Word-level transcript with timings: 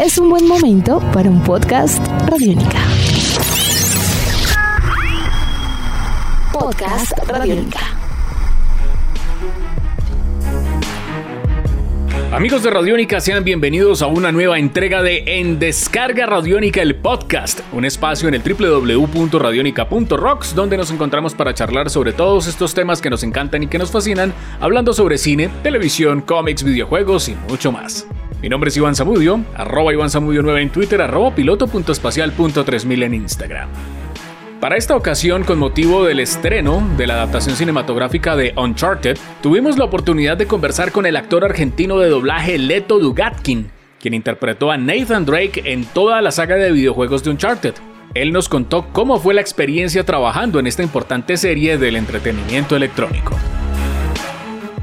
es 0.00 0.16
un 0.18 0.30
buen 0.30 0.48
momento 0.48 1.00
para 1.12 1.28
un 1.28 1.42
podcast 1.42 2.02
Radiónica. 2.26 2.78
Podcast 6.52 7.12
Radiónica. 7.28 7.80
Amigos 12.32 12.62
de 12.62 12.70
Radiónica, 12.70 13.20
sean 13.20 13.44
bienvenidos 13.44 14.00
a 14.00 14.06
una 14.06 14.32
nueva 14.32 14.58
entrega 14.58 15.02
de 15.02 15.38
En 15.38 15.58
Descarga 15.58 16.24
Radiónica, 16.24 16.80
el 16.80 16.96
podcast, 16.96 17.60
un 17.72 17.84
espacio 17.84 18.28
en 18.28 18.34
el 18.34 18.42
www.radionica.rocks 18.42 20.54
donde 20.54 20.78
nos 20.78 20.90
encontramos 20.90 21.34
para 21.34 21.52
charlar 21.52 21.90
sobre 21.90 22.14
todos 22.14 22.46
estos 22.46 22.72
temas 22.72 23.02
que 23.02 23.10
nos 23.10 23.22
encantan 23.22 23.64
y 23.64 23.66
que 23.66 23.76
nos 23.78 23.90
fascinan, 23.90 24.32
hablando 24.60 24.94
sobre 24.94 25.18
cine, 25.18 25.50
televisión, 25.62 26.22
cómics, 26.22 26.64
videojuegos 26.64 27.28
y 27.28 27.36
mucho 27.48 27.70
más. 27.70 28.06
Mi 28.42 28.48
nombre 28.48 28.70
es 28.70 28.76
Iván 28.76 28.96
Zamudio, 28.96 29.44
arroba 29.54 29.92
Iván 29.92 30.10
Zamudio 30.10 30.42
9 30.42 30.62
en 30.62 30.70
Twitter, 30.70 31.00
arroba 31.00 31.32
piloto.espacial.3000 31.32 33.04
en 33.04 33.14
Instagram. 33.14 33.68
Para 34.58 34.76
esta 34.76 34.96
ocasión, 34.96 35.44
con 35.44 35.60
motivo 35.60 36.04
del 36.04 36.18
estreno 36.18 36.84
de 36.96 37.06
la 37.06 37.14
adaptación 37.14 37.54
cinematográfica 37.54 38.34
de 38.34 38.52
Uncharted, 38.56 39.16
tuvimos 39.42 39.78
la 39.78 39.84
oportunidad 39.84 40.36
de 40.36 40.48
conversar 40.48 40.90
con 40.90 41.06
el 41.06 41.14
actor 41.14 41.44
argentino 41.44 42.00
de 42.00 42.08
doblaje 42.08 42.58
Leto 42.58 42.98
Dugatkin, 42.98 43.70
quien 44.00 44.14
interpretó 44.14 44.72
a 44.72 44.76
Nathan 44.76 45.24
Drake 45.24 45.62
en 45.64 45.84
toda 45.84 46.20
la 46.20 46.32
saga 46.32 46.56
de 46.56 46.72
videojuegos 46.72 47.22
de 47.22 47.30
Uncharted. 47.30 47.74
Él 48.14 48.32
nos 48.32 48.48
contó 48.48 48.88
cómo 48.92 49.20
fue 49.20 49.34
la 49.34 49.40
experiencia 49.40 50.04
trabajando 50.04 50.58
en 50.58 50.66
esta 50.66 50.82
importante 50.82 51.36
serie 51.36 51.78
del 51.78 51.94
entretenimiento 51.94 52.74
electrónico. 52.74 53.36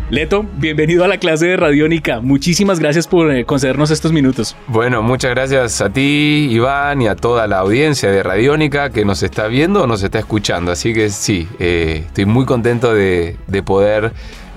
Leto, 0.09 0.43
bienvenido 0.57 1.03
a 1.03 1.07
la 1.07 1.19
clase 1.19 1.45
de 1.45 1.55
Radiónica. 1.55 2.19
Muchísimas 2.19 2.79
gracias 2.79 3.07
por 3.07 3.31
eh, 3.31 3.45
concedernos 3.45 3.91
estos 3.91 4.11
minutos. 4.11 4.55
Bueno, 4.65 5.03
muchas 5.03 5.29
gracias 5.29 5.81
a 5.81 5.91
ti, 5.91 6.47
Iván, 6.49 7.03
y 7.03 7.07
a 7.07 7.15
toda 7.15 7.45
la 7.45 7.59
audiencia 7.59 8.09
de 8.09 8.23
Radiónica 8.23 8.89
que 8.89 9.05
nos 9.05 9.21
está 9.21 9.45
viendo 9.45 9.83
o 9.83 9.87
nos 9.87 10.01
está 10.01 10.17
escuchando. 10.17 10.71
Así 10.71 10.95
que 10.95 11.11
sí, 11.11 11.47
eh, 11.59 12.05
estoy 12.07 12.25
muy 12.25 12.45
contento 12.45 12.91
de, 12.91 13.37
poder 13.63 14.11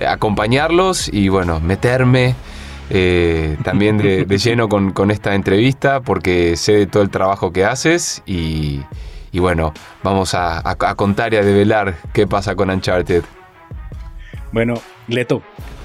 acompañarlos 0.06 1.12
y 1.12 1.28
bueno, 1.28 1.60
meterme 1.60 2.34
eh, 2.88 3.58
también 3.62 3.98
de, 3.98 4.24
lleno 4.38 4.70
con, 4.70 5.10
esta 5.10 5.34
entrevista 5.34 6.00
porque 6.00 6.56
sé 6.56 6.72
de 6.72 6.86
todo 6.86 7.02
el 7.02 7.10
trabajo 7.10 7.52
que 7.52 7.66
haces 7.66 8.22
y, 8.24 8.80
bueno, 9.34 9.74
vamos 10.02 10.32
a, 10.32 10.66
a 10.66 10.94
contar 10.94 11.34
y 11.34 11.36
a 11.36 11.42
develar 11.42 11.96
qué 12.14 12.26
pasa 12.26 12.54
con 12.54 12.70
Uncharted. 12.70 13.22
Bueno, 14.50 14.74
Leto, 15.08 15.42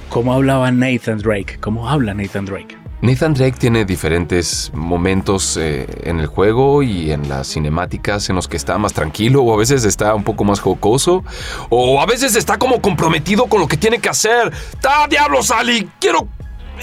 ¿cómo 0.10 0.34
hablaba 0.34 0.72
Nathan 0.72 1.20
Drake? 1.20 1.58
¿Cómo 1.60 1.90
habla 1.90 2.14
Nathan 2.14 2.46
Drake? 2.46 2.78
Nathan 3.02 3.36
Drake 3.36 3.58
tiene 3.60 3.86
diferentes 3.86 4.72
momentos 4.74 5.56
eh, 5.58 5.86
en 6.04 6.20
el 6.20 6.26
juego 6.26 6.82
y 6.82 7.12
en 7.12 7.30
las 7.30 7.48
cinemáticas 7.48 8.30
en 8.30 8.36
los 8.36 8.48
que 8.48 8.58
está 8.58 8.78
más 8.80 8.94
tranquilo 8.94 9.44
o 9.44 9.54
a 9.54 9.58
veces 9.58 9.86
está 9.86 10.16
un 10.16 10.24
poco 10.24 10.44
más 10.44 10.60
jocoso 10.60 11.24
o 11.70 12.02
a 12.02 12.08
veces 12.08 12.36
está 12.36 12.58
como 12.58 12.82
comprometido 12.82 13.46
con 13.46 13.60
lo 13.60 13.68
que 13.68 13.78
tiene 13.78 14.00
que 14.00 14.10
hacer. 14.10 14.52
¡Ah, 14.88 15.08
diablo, 15.10 15.44
Sally! 15.44 15.90
Quiero... 16.00 16.28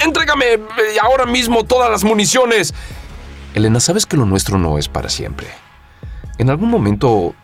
Entrégame 0.04 0.44
eh, 0.54 0.58
ahora 1.00 1.24
mismo 1.24 1.64
todas 1.64 1.90
las 1.90 2.02
municiones. 2.02 2.74
Elena, 3.54 3.78
sabes 3.78 4.06
que 4.06 4.16
lo 4.16 4.26
nuestro 4.26 4.58
no 4.58 4.76
es 4.78 4.88
para 4.88 5.08
siempre. 5.08 5.46
En 6.38 6.50
algún 6.50 6.68
momento 6.68 7.34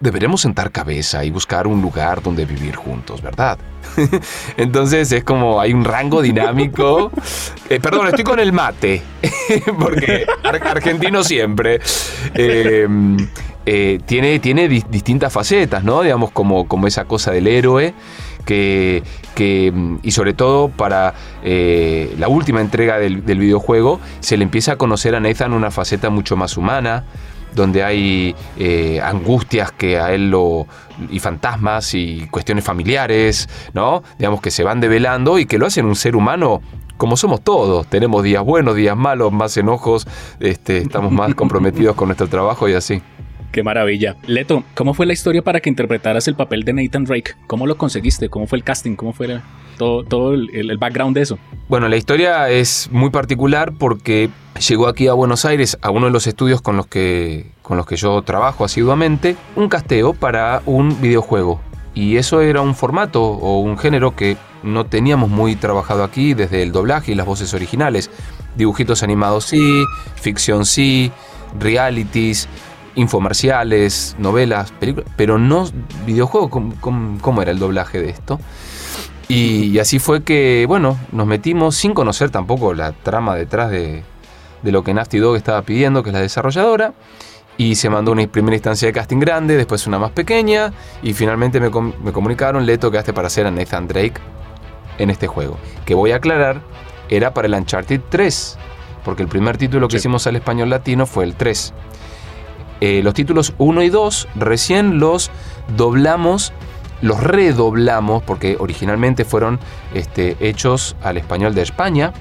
deberemos 0.00 0.40
sentar 0.40 0.72
cabeza 0.72 1.24
y 1.24 1.30
buscar 1.30 1.66
un 1.66 1.80
lugar 1.82 2.22
donde 2.22 2.46
vivir 2.46 2.74
juntos, 2.74 3.20
¿verdad? 3.22 3.58
Entonces 4.56 5.12
es 5.12 5.24
como 5.24 5.60
hay 5.60 5.72
un 5.72 5.84
rango 5.84 6.22
dinámico. 6.22 7.12
Eh, 7.68 7.78
perdón, 7.80 8.08
estoy 8.08 8.24
con 8.24 8.40
el 8.40 8.52
mate, 8.52 9.02
porque 9.78 10.26
argentino 10.42 11.22
siempre. 11.22 11.80
Em, 12.34 13.28
eh, 13.66 14.00
tiene, 14.06 14.38
tiene 14.38 14.68
distintas 14.68 15.32
facetas, 15.32 15.84
¿no? 15.84 16.02
Digamos, 16.02 16.30
como, 16.30 16.66
como 16.66 16.86
esa 16.86 17.04
cosa 17.04 17.30
del 17.30 17.46
héroe. 17.46 17.94
Que, 18.44 19.02
que, 19.34 19.72
y 20.02 20.10
sobre 20.12 20.32
todo 20.32 20.70
para 20.70 21.14
eh, 21.44 22.12
la 22.18 22.26
última 22.26 22.62
entrega 22.62 22.98
del, 22.98 23.24
del, 23.24 23.38
videojuego, 23.38 24.00
se 24.20 24.38
le 24.38 24.44
empieza 24.44 24.72
a 24.72 24.76
conocer 24.76 25.14
a 25.14 25.20
Nathan 25.20 25.52
una 25.52 25.70
faceta 25.70 26.08
mucho 26.08 26.36
más 26.36 26.56
humana, 26.56 27.04
donde 27.54 27.82
hay 27.82 28.34
eh, 28.58 29.00
angustias 29.02 29.72
que 29.72 29.98
a 29.98 30.12
él 30.12 30.30
lo. 30.30 30.66
y 31.10 31.18
fantasmas 31.18 31.94
y 31.94 32.26
cuestiones 32.30 32.64
familiares, 32.64 33.48
¿no? 33.72 34.02
Digamos 34.18 34.40
que 34.40 34.50
se 34.50 34.64
van 34.64 34.80
develando 34.80 35.38
y 35.38 35.46
que 35.46 35.58
lo 35.58 35.66
hacen 35.66 35.86
un 35.86 35.96
ser 35.96 36.16
humano 36.16 36.60
como 36.96 37.16
somos 37.16 37.40
todos. 37.40 37.86
Tenemos 37.86 38.22
días 38.22 38.44
buenos, 38.44 38.76
días 38.76 38.94
malos, 38.94 39.32
más 39.32 39.56
enojos, 39.56 40.06
este, 40.38 40.78
estamos 40.78 41.10
más 41.10 41.34
comprometidos 41.34 41.96
con 41.96 42.08
nuestro 42.08 42.28
trabajo 42.28 42.68
y 42.68 42.74
así. 42.74 43.00
Qué 43.52 43.64
maravilla. 43.64 44.16
Leto, 44.26 44.62
¿cómo 44.74 44.94
fue 44.94 45.06
la 45.06 45.12
historia 45.12 45.42
para 45.42 45.60
que 45.60 45.68
interpretaras 45.68 46.28
el 46.28 46.36
papel 46.36 46.62
de 46.62 46.72
Nathan 46.72 47.04
Drake? 47.04 47.34
¿Cómo 47.48 47.66
lo 47.66 47.76
conseguiste? 47.76 48.28
¿Cómo 48.28 48.46
fue 48.46 48.58
el 48.58 48.64
casting? 48.64 48.94
¿Cómo 48.94 49.12
fue 49.12 49.40
todo, 49.76 50.04
todo 50.04 50.34
el, 50.34 50.50
el, 50.54 50.78
background 50.78 51.16
de 51.16 51.22
eso? 51.22 51.38
Bueno, 51.68 51.88
la 51.88 51.96
historia 51.96 52.48
es 52.48 52.88
muy 52.92 53.10
particular 53.10 53.72
porque 53.76 54.30
llegó 54.68 54.86
aquí 54.86 55.08
a 55.08 55.14
Buenos 55.14 55.44
Aires, 55.44 55.78
a 55.82 55.90
uno 55.90 56.06
de 56.06 56.12
los 56.12 56.28
estudios 56.28 56.60
con 56.62 56.76
los 56.76 56.86
que, 56.86 57.50
con 57.62 57.76
los 57.76 57.86
que 57.86 57.96
yo 57.96 58.22
trabajo 58.22 58.64
asiduamente, 58.64 59.36
un 59.56 59.68
casteo 59.68 60.14
para 60.14 60.62
un 60.66 61.00
videojuego. 61.00 61.60
Y 61.92 62.18
eso 62.18 62.40
era 62.42 62.60
un 62.60 62.76
formato 62.76 63.20
o 63.22 63.60
un 63.60 63.76
género 63.78 64.14
que 64.14 64.36
no 64.62 64.86
teníamos 64.86 65.28
muy 65.28 65.56
trabajado 65.56 66.04
aquí 66.04 66.34
desde 66.34 66.62
el 66.62 66.70
doblaje 66.70 67.12
y 67.12 67.14
las 67.16 67.26
voces 67.26 67.52
originales. 67.52 68.10
Dibujitos 68.54 69.02
animados 69.02 69.44
sí, 69.46 69.82
ficción 70.14 70.64
sí, 70.66 71.10
realities, 71.58 72.48
infomerciales, 72.94 74.16
novelas, 74.18 74.72
películas, 74.72 75.10
pero 75.16 75.38
no 75.38 75.68
videojuegos. 76.06 76.50
¿Cómo, 76.80 77.42
era 77.42 77.50
el 77.50 77.58
doblaje 77.58 78.00
de 78.00 78.10
esto? 78.10 78.40
Y, 79.28 79.78
así 79.78 79.98
fue 79.98 80.24
que, 80.24 80.64
bueno, 80.66 80.98
nos 81.12 81.26
metimos 81.26 81.76
sin 81.76 81.94
conocer 81.94 82.30
tampoco 82.30 82.74
la 82.74 82.92
trama 82.92 83.36
detrás 83.36 83.70
de, 83.70 84.02
lo 84.62 84.82
que 84.82 84.92
Nasty 84.92 85.18
Dog 85.18 85.36
estaba 85.36 85.62
pidiendo, 85.62 86.02
que 86.02 86.10
es 86.10 86.14
la 86.14 86.20
desarrolladora. 86.20 86.94
Y 87.56 87.74
se 87.74 87.90
mandó 87.90 88.12
una 88.12 88.26
primera 88.26 88.56
instancia 88.56 88.86
de 88.86 88.92
casting 88.92 89.18
grande, 89.18 89.56
después 89.56 89.86
una 89.86 89.98
más 89.98 90.10
pequeña. 90.12 90.72
Y 91.02 91.12
finalmente 91.12 91.60
me, 91.60 91.70
comunicaron, 91.70 92.64
Leto, 92.64 92.90
quedaste 92.90 93.12
para 93.12 93.26
hacer 93.26 93.46
a 93.46 93.50
Nathan 93.50 93.86
Drake 93.86 94.14
en 94.98 95.10
este 95.10 95.26
juego. 95.26 95.58
Que 95.84 95.94
voy 95.94 96.12
a 96.12 96.16
aclarar, 96.16 96.62
era 97.10 97.34
para 97.34 97.46
el 97.46 97.54
Uncharted 97.54 98.00
3. 98.08 98.58
Porque 99.04 99.22
el 99.22 99.28
primer 99.28 99.58
título 99.58 99.88
que 99.88 99.96
hicimos 99.96 100.26
al 100.26 100.36
español 100.36 100.70
latino 100.70 101.06
fue 101.06 101.24
el 101.24 101.34
3. 101.34 101.74
Eh, 102.80 103.02
los 103.02 103.14
títulos 103.14 103.54
1 103.58 103.82
y 103.82 103.90
2 103.90 104.28
recién 104.36 104.98
los 104.98 105.30
doblamos, 105.76 106.52
los 107.02 107.22
redoblamos, 107.22 108.22
porque 108.22 108.56
originalmente 108.58 109.24
fueron 109.24 109.58
este, 109.94 110.36
hechos 110.40 110.96
al 111.02 111.16
español 111.16 111.54
de 111.54 111.62
España, 111.62 112.12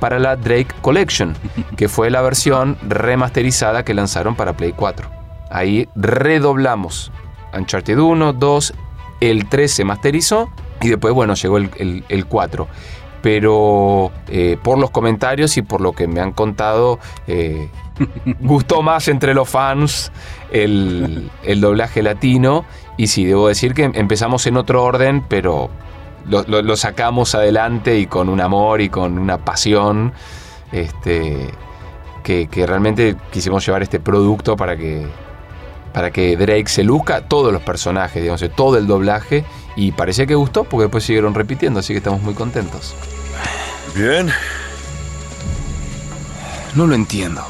para 0.00 0.18
la 0.18 0.36
Drake 0.36 0.74
Collection, 0.80 1.34
que 1.76 1.88
fue 1.88 2.10
la 2.10 2.22
versión 2.22 2.76
remasterizada 2.82 3.84
que 3.84 3.94
lanzaron 3.94 4.34
para 4.34 4.56
Play 4.56 4.72
4. 4.72 5.08
Ahí 5.50 5.88
redoblamos 5.94 7.12
Uncharted 7.52 7.98
1, 7.98 8.32
2, 8.32 8.74
el 9.20 9.48
3 9.48 9.72
se 9.72 9.84
masterizó 9.84 10.50
y 10.80 10.88
después, 10.88 11.14
bueno, 11.14 11.34
llegó 11.34 11.58
el, 11.58 12.26
4 12.28 12.68
pero 13.22 14.10
eh, 14.28 14.58
por 14.62 14.78
los 14.78 14.90
comentarios 14.90 15.56
y 15.56 15.62
por 15.62 15.80
lo 15.80 15.92
que 15.92 16.08
me 16.08 16.20
han 16.20 16.32
contado, 16.32 16.98
eh, 17.26 17.68
gustó 18.40 18.82
más 18.82 19.08
entre 19.08 19.32
los 19.32 19.48
fans 19.48 20.12
el, 20.50 21.30
doblaje 21.60 22.02
latino. 22.02 22.64
Y 22.96 23.06
sí, 23.06 23.24
debo 23.24 23.48
decir 23.48 23.74
que 23.74 23.84
empezamos 23.84 24.46
en 24.46 24.56
otro 24.56 24.82
orden, 24.84 25.24
pero 25.28 25.70
lo, 26.28 26.76
sacamos 26.76 27.34
adelante 27.34 27.98
y 27.98 28.06
con 28.06 28.28
un 28.28 28.40
amor 28.40 28.80
y 28.80 28.88
con 28.88 29.18
una 29.18 29.38
pasión. 29.38 30.12
Este, 30.72 31.50
que, 32.22 32.48
realmente 32.66 33.16
quisimos 33.30 33.64
llevar 33.64 33.82
este 33.82 34.00
producto 34.00 34.56
para 34.56 34.76
que, 34.76 35.06
para 35.92 36.10
que 36.10 36.36
Drake 36.36 36.68
se 36.68 36.84
luzca, 36.84 37.22
todos 37.22 37.52
los 37.52 37.62
personajes, 37.62 38.22
digamos, 38.22 38.42
todo 38.56 38.78
el 38.78 38.86
doblaje. 38.86 39.44
Y 39.76 39.92
parece 39.92 40.26
que 40.26 40.34
gustó 40.34 40.64
porque 40.64 40.84
después 40.84 41.04
siguieron 41.04 41.34
repitiendo, 41.34 41.80
así 41.80 41.92
que 41.92 41.98
estamos 41.98 42.22
muy 42.22 42.34
contentos. 42.34 42.94
Bien. 43.94 44.30
No 46.74 46.86
lo 46.86 46.94
entiendo. 46.94 47.44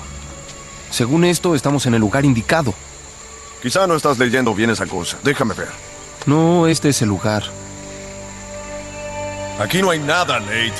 Según 0.90 1.24
esto, 1.24 1.54
estamos 1.54 1.86
en 1.86 1.94
el 1.94 2.00
lugar 2.00 2.24
indicado. 2.24 2.74
Quizá 3.62 3.86
no 3.86 3.94
estás 3.94 4.18
leyendo 4.18 4.54
bien 4.54 4.70
esa 4.70 4.86
cosa. 4.86 5.18
Déjame 5.22 5.54
ver. 5.54 5.68
No, 6.26 6.66
este 6.66 6.88
es 6.88 7.02
el 7.02 7.08
lugar. 7.08 7.44
Aquí 9.60 9.80
no 9.80 9.90
hay 9.90 10.00
nada, 10.00 10.40
Nate. 10.40 10.72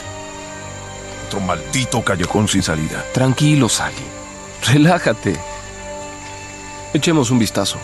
Otro 1.29 1.41
maldito 1.41 2.03
callejón 2.03 2.49
sin 2.49 2.63
salida. 2.63 3.05
Tranquilo, 3.15 3.69
Sally. 3.69 3.95
Relájate. 4.67 5.52
Echemos 6.95 7.31
un 7.31 7.39
vistazo. 7.39 7.79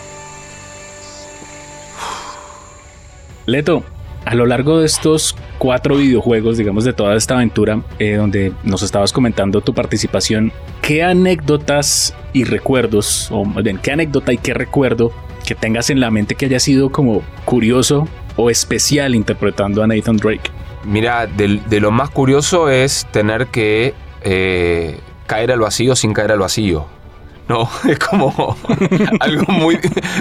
Leto, 3.45 3.83
a 4.25 4.35
lo 4.35 4.45
largo 4.45 4.79
de 4.79 4.85
estos 4.85 5.35
cuatro 5.57 5.95
videojuegos, 5.95 6.57
digamos, 6.57 6.83
de 6.83 6.93
toda 6.93 7.15
esta 7.15 7.33
aventura, 7.35 7.81
eh, 7.97 8.13
donde 8.13 8.53
nos 8.63 8.83
estabas 8.83 9.11
comentando 9.11 9.61
tu 9.61 9.73
participación, 9.73 10.51
¿qué 10.83 11.01
anécdotas 11.03 12.15
y 12.33 12.43
recuerdos, 12.43 13.29
o 13.31 13.45
más 13.45 13.63
bien, 13.63 13.79
qué 13.79 13.91
anécdota 13.91 14.31
y 14.33 14.37
qué 14.37 14.53
recuerdo 14.53 15.11
que 15.45 15.55
tengas 15.55 15.89
en 15.89 15.99
la 15.99 16.11
mente 16.11 16.35
que 16.35 16.45
haya 16.45 16.59
sido 16.59 16.91
como 16.91 17.23
curioso 17.45 18.07
o 18.35 18.51
especial 18.51 19.15
interpretando 19.15 19.81
a 19.81 19.87
Nathan 19.87 20.17
Drake? 20.17 20.51
Mira, 20.83 21.25
de, 21.25 21.59
de 21.67 21.79
lo 21.79 21.89
más 21.89 22.11
curioso 22.11 22.69
es 22.69 23.07
tener 23.11 23.47
que 23.47 23.95
eh, 24.21 24.99
caer 25.25 25.51
al 25.51 25.59
vacío 25.59 25.95
sin 25.95 26.13
caer 26.13 26.31
al 26.33 26.39
vacío. 26.39 26.98
No, 27.49 27.67
es 27.89 27.97
como 27.99 28.55
algo 29.19 29.51
muy, 29.51 29.79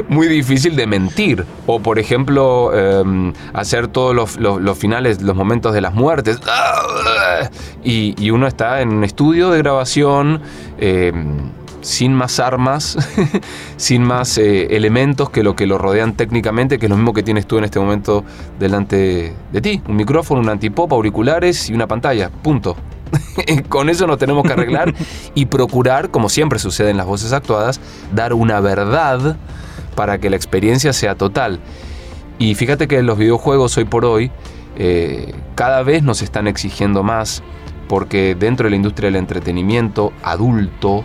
muy 0.09 0.27
difícil 0.29 0.75
de 0.77 0.87
mentir. 0.87 1.45
O 1.67 1.79
por 1.81 1.99
ejemplo, 1.99 2.73
em, 2.75 3.33
hacer 3.53 3.89
todos 3.89 4.15
los, 4.15 4.37
los- 4.39 4.79
finales, 4.79 5.21
los 5.23 5.37
momentos 5.37 5.75
de 5.75 5.81
las 5.83 5.95
muertes. 5.95 6.41
Y, 7.85 8.15
y 8.19 8.31
uno 8.31 8.47
está 8.47 8.81
en 8.81 8.89
un 8.93 9.05
estudio 9.05 9.51
de 9.51 9.59
grabación 9.59 10.41
em, 10.79 11.51
sin 11.81 12.13
más 12.15 12.41
armas, 12.41 12.97
sin 13.77 14.03
más 14.05 14.37
eh, 14.39 14.75
elementos 14.77 15.31
que 15.31 15.43
lo 15.43 15.55
que 15.57 15.67
lo 15.67 15.79
rodean 15.79 16.15
técnicamente, 16.15 16.79
que 16.79 16.87
es 16.87 16.91
lo 16.91 16.97
mismo 16.97 17.13
que 17.13 17.23
tienes 17.23 17.47
tú 17.47 17.59
en 17.59 17.65
este 17.65 17.79
momento 17.79 18.25
delante 18.59 19.33
de 19.53 19.61
ti. 19.61 19.83
Un 19.89 19.97
micrófono, 19.97 20.41
un 20.41 20.49
antipop, 20.49 20.93
auriculares 20.93 21.69
y 21.71 21.75
una 21.75 21.87
pantalla. 21.87 22.31
Punto. 22.31 22.77
Con 23.69 23.89
eso 23.89 24.07
nos 24.07 24.19
tenemos 24.19 24.45
que 24.45 24.53
arreglar 24.53 24.95
y 25.35 25.47
procurar, 25.47 26.11
como 26.11 26.29
siempre 26.29 26.59
sucede 26.59 26.91
en 26.91 26.97
las 26.97 27.07
voces 27.07 27.33
actuadas, 27.33 27.81
dar 28.15 28.33
una 28.33 28.61
verdad 28.61 29.37
para 29.95 30.19
que 30.19 30.31
la 30.31 30.37
experiencia 30.37 30.93
sea 30.93 31.15
total. 31.15 31.61
Y 32.39 32.55
fíjate 32.55 32.87
que 32.89 33.03
los 33.03 33.19
videojuegos 33.19 33.77
hoy 33.77 33.85
por 33.85 34.05
hoy 34.05 34.31
eh, 34.77 35.35
cada 35.55 35.83
vez 35.83 36.03
nos 36.03 36.23
están 36.23 36.47
exigiendo 36.47 37.03
más 37.03 37.43
porque 37.89 38.37
dentro 38.39 38.65
de 38.65 38.71
la 38.71 38.77
industria 38.77 39.09
del 39.09 39.17
entretenimiento 39.17 40.13
adulto 40.23 41.05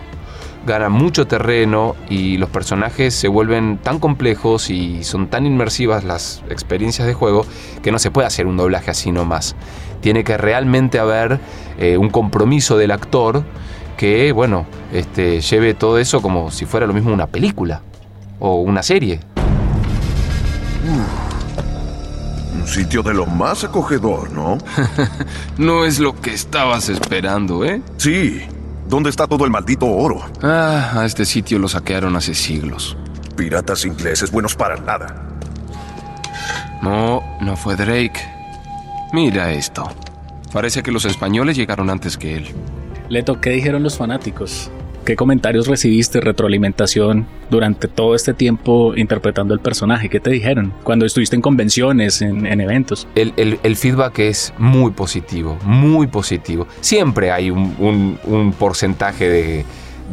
gana 0.66 0.88
mucho 0.88 1.26
terreno 1.26 1.94
y 2.08 2.36
los 2.38 2.48
personajes 2.48 3.14
se 3.14 3.28
vuelven 3.28 3.78
tan 3.78 3.98
complejos 3.98 4.70
y 4.70 5.04
son 5.04 5.28
tan 5.28 5.46
inmersivas 5.46 6.04
las 6.04 6.42
experiencias 6.50 7.06
de 7.06 7.14
juego 7.14 7.46
que 7.82 7.92
no 7.92 7.98
se 7.98 8.10
puede 8.10 8.26
hacer 8.26 8.46
un 8.46 8.56
doblaje 8.56 8.90
así 8.90 9.12
nomás. 9.12 9.56
Tiene 10.00 10.24
que 10.24 10.36
realmente 10.36 10.98
haber 10.98 11.40
eh, 11.78 11.96
un 11.96 12.10
compromiso 12.10 12.76
del 12.76 12.90
actor 12.90 13.44
que, 13.96 14.32
bueno, 14.32 14.66
este, 14.92 15.40
lleve 15.40 15.74
todo 15.74 15.98
eso 15.98 16.20
como 16.20 16.50
si 16.50 16.66
fuera 16.66 16.86
lo 16.86 16.92
mismo 16.92 17.12
una 17.12 17.26
película 17.26 17.82
o 18.38 18.60
una 18.60 18.82
serie. 18.82 19.20
Un 22.54 22.66
sitio 22.66 23.02
de 23.02 23.14
lo 23.14 23.26
más 23.26 23.64
acogedor, 23.64 24.30
¿no? 24.32 24.58
No 25.58 25.84
es 25.84 25.98
lo 25.98 26.20
que 26.20 26.32
estabas 26.32 26.88
esperando, 26.88 27.64
¿eh? 27.64 27.82
Sí. 27.96 28.42
¿Dónde 28.86 29.10
está 29.10 29.26
todo 29.26 29.44
el 29.44 29.50
maldito 29.50 29.86
oro? 29.86 30.22
Ah, 30.42 30.92
a 31.00 31.04
este 31.06 31.24
sitio 31.24 31.58
lo 31.58 31.68
saquearon 31.68 32.16
hace 32.16 32.34
siglos. 32.34 32.96
Piratas 33.36 33.84
ingleses 33.84 34.30
buenos 34.30 34.54
para 34.54 34.76
nada. 34.76 35.06
No, 36.82 37.22
no 37.40 37.56
fue 37.56 37.76
Drake. 37.76 38.20
Mira 39.12 39.52
esto. 39.52 39.90
Parece 40.52 40.82
que 40.82 40.92
los 40.92 41.04
españoles 41.04 41.56
llegaron 41.56 41.90
antes 41.90 42.16
que 42.16 42.36
él. 42.36 42.54
Leto, 43.08 43.40
¿qué 43.40 43.50
dijeron 43.50 43.82
los 43.82 43.96
fanáticos? 43.96 44.70
¿Qué 45.04 45.16
comentarios 45.16 45.66
recibiste, 45.66 46.22
retroalimentación 46.22 47.26
durante 47.50 47.88
todo 47.88 48.14
este 48.14 48.32
tiempo 48.32 48.94
interpretando 48.96 49.52
el 49.52 49.60
personaje? 49.60 50.08
¿Qué 50.08 50.18
te 50.18 50.30
dijeron 50.30 50.72
cuando 50.82 51.04
estuviste 51.04 51.36
en 51.36 51.42
convenciones, 51.42 52.22
en, 52.22 52.46
en 52.46 52.62
eventos? 52.62 53.06
El, 53.14 53.76
feedback 53.76 54.20
es 54.20 54.54
muy 54.56 54.92
positivo, 54.92 55.58
muy 55.62 56.06
positivo. 56.06 56.66
Siempre 56.80 57.30
hay 57.30 57.50
un, 57.50 58.54
porcentaje 58.58 59.64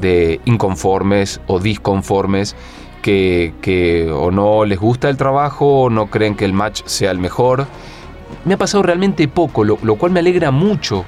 de, 0.01 0.41
inconformes 0.43 1.39
o 1.47 1.61
disconformes 1.61 2.57
que, 3.01 4.11
o 4.13 4.29
no 4.29 4.65
les 4.65 4.77
gusta 4.77 5.07
el 5.07 5.15
trabajo 5.15 5.83
o 5.83 5.89
no 5.89 6.07
creen 6.07 6.35
que 6.35 6.43
el 6.43 6.51
match 6.51 6.81
sea 6.83 7.11
el 7.11 7.17
mejor. 7.17 7.65
Me 8.43 8.55
ha 8.55 8.57
pasado 8.57 8.83
realmente 8.83 9.25
poco, 9.29 9.63
lo 9.63 9.95
cual 9.95 10.11
me 10.11 10.19
alegra 10.19 10.51
mucho. 10.51 11.05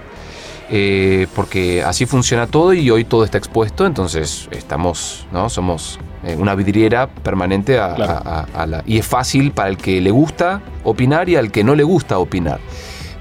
Eh, 0.75 1.27
porque 1.35 1.83
así 1.83 2.07
funciona 2.07 2.47
todo 2.47 2.73
y 2.73 2.89
hoy 2.89 3.03
todo 3.05 3.23
está 3.23 3.37
expuesto, 3.37 3.85
entonces 3.85 4.47
estamos, 4.49 5.27
¿no? 5.31 5.47
Somos 5.47 5.99
eh, 6.25 6.35
una 6.39 6.55
vidriera 6.55 7.05
permanente 7.07 7.77
a- 7.79 7.93
Claro. 7.93 8.13
a- 8.25 8.39
a- 8.55 8.63
a 8.63 8.65
la- 8.65 8.83
y 8.87 8.97
es 8.97 9.05
fácil 9.05 9.51
para 9.51 9.69
el 9.69 9.77
que 9.77 10.01
le 10.01 10.09
gusta 10.09 10.61
opinar 10.83 11.29
y 11.29 11.35
al 11.35 11.51
que 11.51 11.63
no 11.63 11.75
le 11.75 11.83
gusta 11.83 12.17
opinar. 12.17 12.59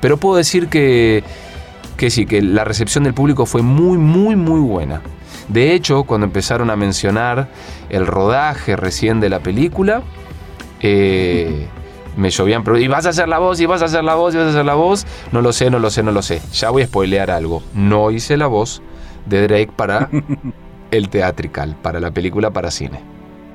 Pero 0.01 0.17
puedo 0.17 0.37
decir 0.37 0.69
que, 0.69 1.23
que 1.99 2.09
sí, 2.11 2.25
que 2.25 2.41
la 2.41 2.65
recepción 2.65 3.05
del 3.05 3.13
público 3.13 3.45
fue 3.45 3.61
muy, 3.61 3.99
muy, 3.99 4.35
muy 4.35 4.61
buena. 4.61 5.03
De 5.49 5.75
hecho, 5.75 6.05
cuando 6.05 6.25
empezaron 6.27 6.71
a 6.71 6.77
mencionar 6.77 7.49
el 7.91 8.07
rodaje 8.07 8.77
recién 8.77 9.21
de 9.21 9.29
la 9.29 9.41
película, 9.41 10.01
eh, 10.81 11.67
me 12.17 12.31
llovían 12.31 12.63
preguntas. 12.65 12.85
¿Y 12.85 12.89
vas 12.89 13.07
a 13.07 13.11
hacer 13.11 13.29
la 13.29 13.39
voz? 13.39 13.61
¿Y 13.61 13.67
vas 13.67 13.83
a 13.83 13.87
hacer 13.87 14.05
la 14.05 14.15
voz? 14.15 14.35
¿Y 14.35 14.39
vas 14.39 14.47
a 14.47 14.51
hacer 14.51 14.65
la 14.65 14.75
voz? 14.75 15.07
No 15.33 15.41
lo 15.41 15.53
sé, 15.53 15.71
no 15.71 15.79
lo 15.79 15.91
sé, 15.91 16.03
no 16.03 16.13
lo 16.13 16.23
sé. 16.23 16.41
Ya 16.53 16.71
voy 16.71 16.83
a 16.83 16.87
spoilear 16.87 17.31
algo. 17.31 17.63
No 17.75 18.11
hice 18.11 18.37
la 18.37 18.47
voz 18.47 18.83
de 19.27 19.43
Drake 19.43 19.71
para 19.75 20.09
el 20.91 21.09
teatrical, 21.09 21.77
para 21.81 22.01
la 22.01 22.11
película 22.11 22.51
para 22.51 22.71
cine. 22.71 23.01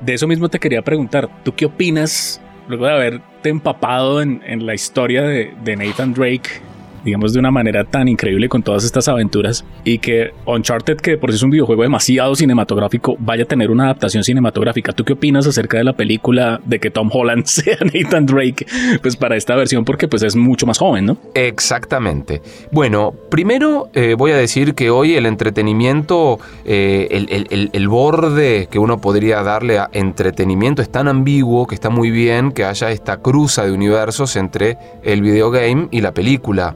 De 0.00 0.14
eso 0.14 0.26
mismo 0.26 0.48
te 0.48 0.58
quería 0.58 0.82
preguntar, 0.82 1.28
¿tú 1.44 1.54
qué 1.54 1.66
opinas 1.66 2.40
luego 2.68 2.86
de 2.86 2.92
haberte 2.92 3.48
empapado 3.48 4.22
en, 4.22 4.42
en 4.46 4.66
la 4.66 4.74
historia 4.74 5.22
de, 5.22 5.54
de 5.64 5.76
Nathan 5.76 6.14
Drake, 6.14 6.60
digamos 7.04 7.32
de 7.32 7.38
una 7.40 7.50
manera 7.50 7.84
tan 7.84 8.08
increíble 8.08 8.48
con 8.48 8.62
todas 8.62 8.84
estas 8.84 9.08
aventuras, 9.08 9.64
y 9.84 9.98
que 9.98 10.30
Uncharted, 10.46 10.96
que 10.98 11.16
por 11.16 11.30
sí 11.30 11.36
es 11.36 11.42
un 11.42 11.50
videojuego 11.50 11.82
demasiado 11.82 12.34
cinematográfico, 12.34 13.16
vaya 13.18 13.44
a 13.44 13.46
tener 13.46 13.70
una 13.70 13.84
adaptación 13.84 14.24
cinematográfica? 14.24 14.92
¿Tú 14.92 15.04
qué 15.04 15.12
opinas 15.14 15.46
acerca 15.46 15.78
de 15.78 15.84
la 15.84 15.92
película 15.94 16.60
de 16.64 16.78
que 16.80 16.90
Tom 16.90 17.10
Holland 17.12 17.44
sea 17.46 17.76
Nathan 17.92 18.26
Drake, 18.26 18.66
pues 19.02 19.16
para 19.16 19.36
esta 19.36 19.54
versión, 19.56 19.84
porque 19.84 20.08
pues 20.08 20.22
es 20.22 20.36
mucho 20.36 20.66
más 20.66 20.78
joven, 20.78 21.06
¿no? 21.06 21.18
Exactamente. 21.34 22.40
Bueno, 22.72 23.12
primero 23.30 23.90
eh, 23.94 24.14
voy 24.16 24.30
a 24.32 24.36
decir 24.36 24.74
que 24.74 24.90
hoy 24.90 25.14
el 25.16 25.26
entretenimiento, 25.26 26.38
eh, 26.64 27.08
el, 27.10 27.28
el- 27.30 27.46
el- 27.50 27.70
el 27.72 27.88
borde 27.88 28.68
que 28.70 28.78
uno 28.78 29.00
podría 29.00 29.42
darle 29.42 29.78
a 29.78 29.90
entretenimiento 29.92 30.82
es 30.82 30.90
tan 30.90 31.08
ambiguo 31.08 31.66
que 31.66 31.74
está 31.74 31.90
muy 31.90 32.10
bien 32.10 32.52
que 32.52 32.64
haya 32.64 32.90
esta 32.90 33.18
cruza 33.18 33.64
de 33.64 33.72
universos 33.72 34.36
entre 34.36 34.78
el 35.02 35.22
videogame 35.22 35.88
y 35.90 36.00
la 36.00 36.12
película. 36.12 36.74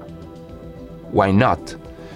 Why 1.12 1.32
not? 1.32 1.58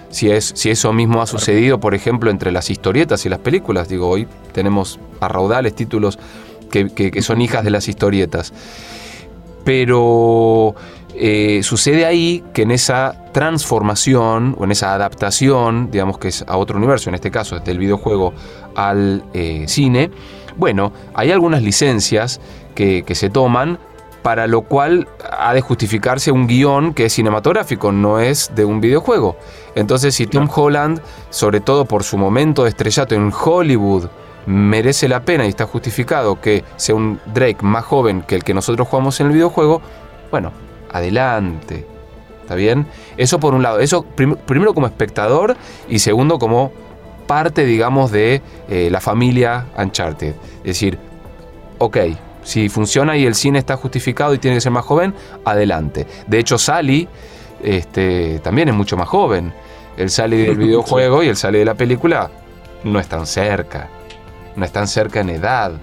Si, 0.09 0.29
es, 0.31 0.51
si 0.55 0.69
eso 0.69 0.93
mismo 0.93 1.21
ha 1.21 1.27
sucedido, 1.27 1.79
por 1.79 1.93
ejemplo, 1.93 2.31
entre 2.31 2.51
las 2.51 2.69
historietas 2.69 3.25
y 3.25 3.29
las 3.29 3.39
películas, 3.39 3.89
digo, 3.89 4.07
hoy 4.09 4.27
tenemos 4.53 4.99
a 5.19 5.27
raudales 5.27 5.75
títulos 5.75 6.17
que- 6.71 6.89
que- 6.89 7.11
que 7.11 7.21
son 7.21 7.41
hijas 7.41 7.63
de 7.63 7.71
las 7.71 7.87
historietas 7.87 8.53
pero 9.63 10.75
eh, 11.13 11.59
sucede 11.61 12.05
ahí 12.05 12.41
que 12.53 12.61
en 12.61 12.71
esa 12.71 13.25
transformación 13.33 14.55
o 14.57 14.63
en 14.63 14.71
esa 14.71 14.93
adaptación, 14.93 15.89
digamos 15.91 16.17
que 16.19 16.29
es 16.29 16.45
a 16.47 16.55
otro 16.55 16.77
universo, 16.77 17.09
en 17.09 17.15
este 17.15 17.31
caso 17.31 17.59
del 17.59 17.77
videojuego 17.77 18.33
al 18.75 19.23
eh, 19.33 19.65
cine, 19.67 20.09
bueno, 20.55 20.93
hay 21.13 21.31
algunas 21.31 21.61
licencias 21.63 22.39
que, 22.75 23.03
que 23.03 23.13
se 23.13 23.29
toman 23.29 23.77
para 24.27 24.45
lo 24.45 24.63
cual 24.63 25.07
ha 25.39 25.53
de 25.53 25.61
justificarse 25.61 26.33
un 26.33 26.47
guion 26.47 26.93
que 26.93 27.05
es 27.05 27.13
cinematográfico, 27.13 27.93
no 27.93 28.19
es 28.19 28.51
de 28.53 28.65
un 28.65 28.81
videojuego. 28.81 29.37
Entonces, 29.73 30.15
si 30.15 30.27
Tom 30.27 30.49
Holland, 30.53 30.99
sobre 31.29 31.61
todo 31.61 31.85
por 31.85 32.03
su 32.03 32.17
momento 32.17 32.63
de 32.63 32.69
estrellato 32.71 33.15
en 33.15 33.31
Hollywood, 33.31 34.09
merece 34.45 35.07
la 35.07 35.21
pena 35.21 35.45
y 35.45 35.47
está 35.47 35.65
justificado 35.65 36.41
que 36.41 36.65
sea 36.75 36.95
un 36.95 37.21
Drake 37.33 37.59
más 37.61 37.85
joven 37.85 38.21
que 38.21 38.35
el 38.35 38.43
que 38.43 38.53
nosotros 38.53 38.85
jugamos 38.89 39.17
en 39.21 39.27
el 39.27 39.31
videojuego, 39.31 39.81
bueno, 40.29 40.51
adelante. 40.91 41.87
¿Está 42.41 42.55
bien? 42.55 42.85
Eso 43.15 43.39
por 43.39 43.53
un 43.53 43.63
lado, 43.63 43.79
eso 43.79 44.03
prim- 44.03 44.35
primero 44.45 44.73
como 44.73 44.87
espectador 44.87 45.55
y 45.87 45.99
segundo 45.99 46.37
como 46.37 46.73
parte, 47.27 47.63
digamos, 47.63 48.11
de 48.11 48.41
eh, 48.67 48.89
la 48.91 48.99
familia 48.99 49.67
Uncharted. 49.77 50.35
Es 50.57 50.63
decir, 50.63 50.99
ok, 51.77 51.97
si 52.43 52.69
funciona 52.69 53.17
y 53.17 53.25
el 53.25 53.35
cine 53.35 53.59
está 53.59 53.75
justificado 53.77 54.33
y 54.33 54.37
tiene 54.37 54.57
que 54.57 54.61
ser 54.61 54.71
más 54.71 54.85
joven, 54.85 55.13
adelante. 55.45 56.07
De 56.27 56.39
hecho, 56.39 56.57
Sally 56.57 57.07
este, 57.63 58.39
también 58.39 58.69
es 58.69 58.75
mucho 58.75 58.97
más 58.97 59.07
joven. 59.07 59.53
El 59.97 60.09
Sally 60.09 60.43
del 60.43 60.57
videojuego 60.57 61.23
y 61.23 61.27
el 61.27 61.35
Sally 61.35 61.59
de 61.59 61.65
la 61.65 61.75
película 61.75 62.29
no 62.83 62.99
están 62.99 63.25
cerca. 63.25 63.89
No 64.55 64.65
están 64.65 64.87
cerca 64.87 65.19
en 65.19 65.29
edad. 65.29 65.73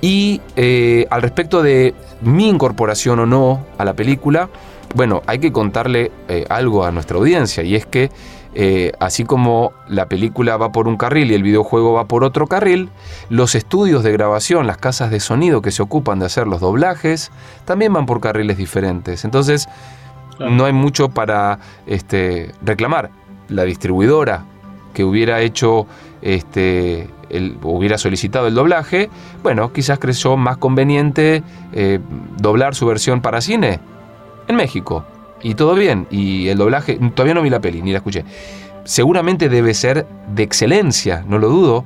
Y 0.00 0.40
eh, 0.56 1.06
al 1.10 1.22
respecto 1.22 1.62
de 1.62 1.94
mi 2.20 2.48
incorporación 2.48 3.20
o 3.20 3.26
no 3.26 3.64
a 3.78 3.84
la 3.84 3.94
película, 3.94 4.48
bueno, 4.94 5.22
hay 5.26 5.38
que 5.38 5.52
contarle 5.52 6.12
eh, 6.28 6.44
algo 6.48 6.84
a 6.84 6.92
nuestra 6.92 7.16
audiencia 7.16 7.62
y 7.62 7.74
es 7.74 7.86
que 7.86 8.10
eh, 8.58 8.92
así 9.00 9.24
como 9.24 9.74
la 9.86 10.06
película 10.06 10.56
va 10.56 10.72
por 10.72 10.88
un 10.88 10.96
carril 10.96 11.30
y 11.30 11.34
el 11.34 11.42
videojuego 11.42 11.92
va 11.92 12.06
por 12.06 12.24
otro 12.24 12.46
carril, 12.46 12.88
los 13.28 13.54
estudios 13.54 14.02
de 14.02 14.12
grabación, 14.12 14.66
las 14.66 14.78
casas 14.78 15.10
de 15.10 15.20
sonido 15.20 15.60
que 15.60 15.70
se 15.70 15.82
ocupan 15.82 16.20
de 16.20 16.24
hacer 16.24 16.46
los 16.46 16.62
doblajes, 16.62 17.30
también 17.66 17.92
van 17.92 18.06
por 18.06 18.22
carriles 18.22 18.56
diferentes. 18.56 19.26
Entonces, 19.26 19.68
no 20.38 20.64
hay 20.64 20.72
mucho 20.72 21.10
para 21.10 21.58
este, 21.86 22.50
reclamar. 22.62 23.10
La 23.48 23.64
distribuidora 23.64 24.46
que 24.94 25.04
hubiera 25.04 25.42
hecho 25.42 25.86
este, 26.22 27.10
hubiera 27.62 27.98
solicitado 27.98 28.46
el 28.46 28.54
doblaje, 28.54 29.10
bueno, 29.42 29.70
quizás 29.70 29.98
creyó 29.98 30.38
más 30.38 30.56
conveniente 30.56 31.42
eh, 31.74 31.98
doblar 32.38 32.74
su 32.74 32.86
versión 32.86 33.20
para 33.20 33.42
cine 33.42 33.80
en 34.48 34.56
México. 34.56 35.04
Y 35.42 35.54
todo 35.54 35.74
bien, 35.74 36.06
y 36.10 36.48
el 36.48 36.58
doblaje, 36.58 36.98
todavía 37.14 37.34
no 37.34 37.42
vi 37.42 37.50
la 37.50 37.60
peli, 37.60 37.82
ni 37.82 37.92
la 37.92 37.98
escuché. 37.98 38.24
Seguramente 38.84 39.48
debe 39.48 39.74
ser 39.74 40.06
de 40.34 40.42
excelencia, 40.42 41.24
no 41.28 41.38
lo 41.38 41.48
dudo, 41.48 41.84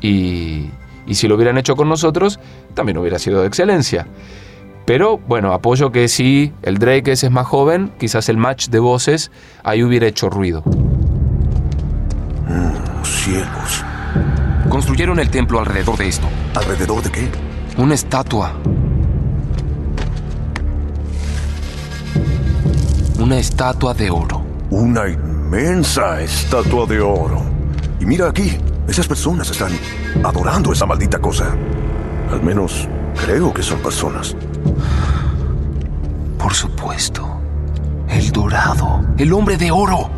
y, 0.00 0.70
y 1.06 1.14
si 1.14 1.28
lo 1.28 1.34
hubieran 1.34 1.58
hecho 1.58 1.76
con 1.76 1.88
nosotros, 1.88 2.38
también 2.74 2.98
hubiera 2.98 3.18
sido 3.18 3.40
de 3.40 3.48
excelencia. 3.48 4.06
Pero 4.84 5.18
bueno, 5.18 5.52
apoyo 5.52 5.90
que 5.90 6.08
si 6.08 6.52
el 6.62 6.78
Drake 6.78 7.12
ese 7.12 7.26
es 7.26 7.32
más 7.32 7.46
joven, 7.46 7.92
quizás 7.98 8.28
el 8.28 8.36
match 8.36 8.68
de 8.68 8.78
voces 8.78 9.30
ahí 9.62 9.82
hubiera 9.82 10.06
hecho 10.06 10.28
ruido. 10.28 10.62
Mm, 12.46 13.04
cielos. 13.04 13.84
Construyeron 14.68 15.18
el 15.20 15.30
templo 15.30 15.58
alrededor 15.58 15.96
de 15.96 16.08
esto. 16.08 16.26
¿Alrededor 16.54 17.02
de 17.02 17.10
qué? 17.10 17.28
Una 17.78 17.94
estatua. 17.94 18.52
Una 23.18 23.38
estatua 23.38 23.94
de 23.94 24.10
oro. 24.10 24.42
Una 24.70 25.08
inmensa 25.08 26.20
estatua 26.20 26.84
de 26.84 27.00
oro. 27.00 27.42
Y 28.00 28.06
mira 28.06 28.28
aquí, 28.28 28.58
esas 28.88 29.06
personas 29.06 29.48
están 29.50 29.70
adorando 30.24 30.72
esa 30.72 30.84
maldita 30.84 31.18
cosa. 31.20 31.54
Al 32.32 32.42
menos 32.42 32.88
creo 33.24 33.54
que 33.54 33.62
son 33.62 33.78
personas. 33.78 34.36
Por 36.38 36.54
supuesto. 36.54 37.40
El 38.08 38.32
dorado. 38.32 39.04
El 39.16 39.32
hombre 39.32 39.56
de 39.56 39.70
oro. 39.70 40.10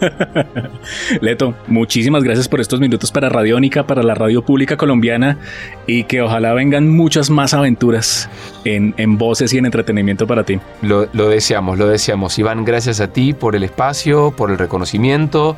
Leto, 1.20 1.54
muchísimas 1.66 2.22
gracias 2.22 2.48
por 2.48 2.60
estos 2.60 2.80
minutos 2.80 3.10
para 3.12 3.28
Radiónica, 3.28 3.86
para 3.86 4.02
la 4.02 4.14
radio 4.14 4.42
pública 4.42 4.76
colombiana 4.76 5.38
y 5.86 6.04
que 6.04 6.22
ojalá 6.22 6.54
vengan 6.54 6.88
muchas 6.88 7.30
más 7.30 7.54
aventuras 7.54 8.28
en, 8.64 9.18
voces 9.18 9.52
y 9.52 9.58
en 9.58 9.66
entretenimiento 9.66 10.26
para 10.26 10.44
ti. 10.44 10.60
Lo, 10.82 11.06
deseamos, 11.06 11.78
lo 11.78 11.86
deseamos. 11.86 12.38
Iván, 12.38 12.64
gracias 12.64 13.00
a 13.00 13.08
ti 13.12 13.32
por 13.32 13.56
el 13.56 13.64
espacio, 13.64 14.32
por 14.36 14.50
el 14.50 14.58
reconocimiento. 14.58 15.56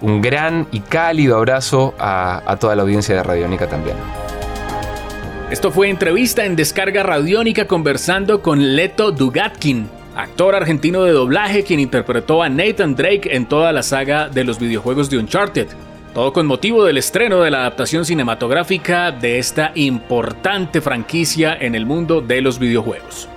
Un 0.00 0.22
gran 0.22 0.66
y 0.72 0.80
cálido 0.80 1.36
abrazo 1.36 1.94
a, 1.98 2.42
a 2.46 2.56
toda 2.56 2.74
la 2.74 2.82
audiencia 2.82 3.14
de 3.14 3.22
Radiónica 3.22 3.66
también. 3.68 3.96
Esto 5.50 5.70
fue 5.72 5.90
entrevista 5.90 6.44
en 6.44 6.54
Descarga 6.54 7.02
Radiónica 7.02 7.66
conversando 7.66 8.40
con 8.40 8.76
Leto 8.76 9.10
Dugatkin 9.10 9.99
actor 10.22 10.54
argentino 10.54 11.02
de 11.02 11.12
doblaje 11.12 11.64
quien 11.64 11.80
interpretó 11.80 12.42
a 12.42 12.48
Nathan 12.48 12.94
Drake 12.94 13.34
en 13.34 13.46
toda 13.46 13.72
la 13.72 13.82
saga 13.82 14.28
de 14.28 14.44
los 14.44 14.58
videojuegos 14.58 15.10
de 15.10 15.18
Uncharted. 15.18 15.68
Todo 16.14 16.32
con 16.32 16.46
motivo 16.46 16.84
del 16.84 16.98
estreno 16.98 17.40
de 17.40 17.50
la 17.50 17.60
adaptación 17.60 18.04
cinematográfica 18.04 19.12
de 19.12 19.38
esta 19.38 19.72
importante 19.74 20.80
franquicia 20.80 21.56
en 21.58 21.74
el 21.74 21.86
mundo 21.86 22.20
de 22.20 22.40
los 22.40 22.58
videojuegos. 22.58 23.28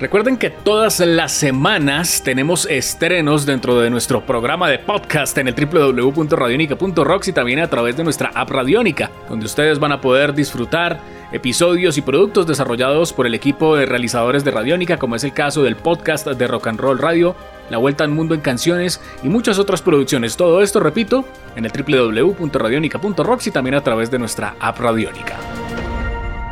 Recuerden 0.00 0.38
que 0.38 0.48
todas 0.48 1.00
las 1.00 1.32
semanas 1.32 2.22
tenemos 2.24 2.64
estrenos 2.64 3.44
dentro 3.44 3.78
de 3.80 3.90
nuestro 3.90 4.24
programa 4.24 4.70
de 4.70 4.78
podcast 4.78 5.36
en 5.36 5.48
el 5.48 5.54
www.radionica.rocks 5.54 7.28
y 7.28 7.32
también 7.34 7.58
a 7.58 7.68
través 7.68 7.98
de 7.98 8.04
nuestra 8.04 8.30
app 8.34 8.48
Radionica, 8.48 9.10
donde 9.28 9.44
ustedes 9.44 9.78
van 9.78 9.92
a 9.92 10.00
poder 10.00 10.32
disfrutar 10.32 11.00
episodios 11.32 11.98
y 11.98 12.02
productos 12.02 12.46
desarrollados 12.46 13.12
por 13.12 13.26
el 13.26 13.34
equipo 13.34 13.76
de 13.76 13.86
realizadores 13.86 14.44
de 14.44 14.50
Radionica, 14.50 14.98
como 14.98 15.16
es 15.16 15.24
el 15.24 15.32
caso 15.32 15.62
del 15.62 15.76
podcast 15.76 16.26
de 16.26 16.46
Rock 16.46 16.68
and 16.68 16.80
Roll 16.80 16.98
Radio, 16.98 17.34
La 17.70 17.78
Vuelta 17.78 18.04
al 18.04 18.10
Mundo 18.10 18.34
en 18.34 18.40
Canciones 18.40 19.00
y 19.22 19.28
muchas 19.28 19.58
otras 19.58 19.82
producciones. 19.82 20.36
Todo 20.36 20.62
esto, 20.62 20.80
repito, 20.80 21.24
en 21.56 21.64
el 21.64 21.72
www.radionica.rocks 21.72 23.46
y 23.46 23.50
también 23.50 23.76
a 23.76 23.82
través 23.82 24.10
de 24.10 24.18
nuestra 24.18 24.56
app 24.60 24.78
Radionica. 24.78 25.36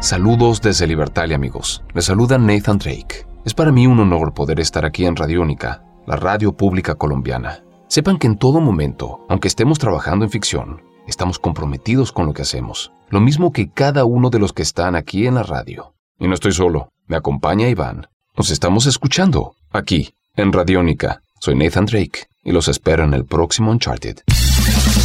Saludos 0.00 0.61
desde 0.61 0.87
Libertalia, 0.87 1.37
amigos. 1.37 1.82
Les 1.92 2.04
saluda 2.04 2.38
Nathan 2.38 2.78
Drake. 2.78 3.26
Es 3.44 3.54
para 3.54 3.73
mí 3.73 3.87
un 3.87 3.99
honor 3.99 4.32
poder 4.32 4.61
estar 4.61 4.85
aquí 4.85 5.06
en 5.06 5.16
Radiónica, 5.16 5.82
la 6.06 6.16
radio 6.16 6.52
pública 6.52 6.94
colombiana. 6.94 7.64
Sepan 7.88 8.18
que 8.18 8.26
en 8.26 8.37
todo 8.37 8.61
momento, 8.61 9.25
aunque 9.28 9.49
estemos 9.49 9.78
trabajando 9.78 10.25
en 10.25 10.30
ficción, 10.30 10.82
estamos 11.09 11.38
comprometidos 11.38 12.12
con 12.12 12.27
lo 12.27 12.35
que 12.35 12.43
hacemos, 12.43 12.93
lo 13.09 13.21
mismo 13.21 13.53
que 13.53 13.71
cada 13.71 14.05
uno 14.05 14.31
de 14.31 14.38
los 14.38 14.53
que 14.53 14.62
están 14.62 14.95
aquí 14.95 15.27
en 15.27 15.35
la 15.35 15.43
radio. 15.43 15.95
Y 16.19 16.29
no 16.29 16.35
estoy 16.35 16.53
solo, 16.53 16.93
me 17.07 17.17
acompaña 17.17 17.69
Iván. 17.69 18.07
Nos 18.37 18.50
estamos 18.50 18.87
escuchando, 18.87 19.55
aquí, 19.73 20.15
en 20.37 20.53
Radiónica. 20.53 21.23
Soy 21.41 21.57
Nathan 21.57 21.87
Drake 21.87 22.29
y 22.45 22.53
los 22.53 22.69
espero 22.69 23.05
en 23.05 23.15
el 23.15 23.25
próximo 23.25 23.71
Uncharted. 23.71 24.19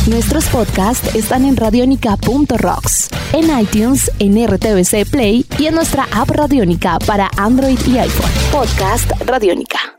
Nuestros 0.08 0.46
podcasts 0.50 1.16
están 1.16 1.46
en 1.46 1.56
radionica.rocks, 1.56 3.10
en 3.32 3.60
iTunes, 3.60 4.12
en 4.20 4.46
RTVC 4.46 5.10
Play 5.10 5.46
y 5.58 5.68
en 5.68 5.76
nuestra 5.76 6.08
app 6.12 6.30
Radionica 6.30 7.00
para 7.00 7.30
Android 7.38 7.80
y 7.88 7.98
iPhone. 7.98 8.32
Podcast 8.52 9.10
Radionica. 9.26 9.94